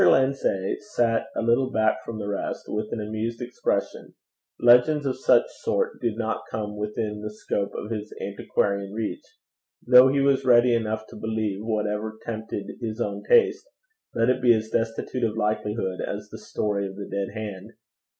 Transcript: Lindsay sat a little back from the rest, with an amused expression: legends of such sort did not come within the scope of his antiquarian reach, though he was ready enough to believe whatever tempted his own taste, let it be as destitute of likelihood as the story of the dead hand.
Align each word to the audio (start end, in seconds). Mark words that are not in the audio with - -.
Lindsay 0.09 0.77
sat 0.79 1.27
a 1.35 1.43
little 1.43 1.69
back 1.69 2.03
from 2.03 2.17
the 2.17 2.27
rest, 2.27 2.63
with 2.67 2.91
an 2.91 2.99
amused 2.99 3.39
expression: 3.39 4.15
legends 4.59 5.05
of 5.05 5.15
such 5.15 5.43
sort 5.59 6.01
did 6.01 6.17
not 6.17 6.41
come 6.49 6.75
within 6.75 7.21
the 7.21 7.29
scope 7.31 7.75
of 7.75 7.91
his 7.91 8.11
antiquarian 8.19 8.93
reach, 8.93 9.21
though 9.85 10.07
he 10.07 10.19
was 10.19 10.43
ready 10.43 10.73
enough 10.73 11.05
to 11.09 11.15
believe 11.15 11.59
whatever 11.61 12.17
tempted 12.25 12.65
his 12.81 12.99
own 12.99 13.21
taste, 13.29 13.69
let 14.15 14.27
it 14.27 14.41
be 14.41 14.51
as 14.55 14.71
destitute 14.71 15.23
of 15.23 15.37
likelihood 15.37 16.01
as 16.01 16.29
the 16.31 16.39
story 16.39 16.87
of 16.87 16.95
the 16.95 17.05
dead 17.05 17.37
hand. 17.39 17.73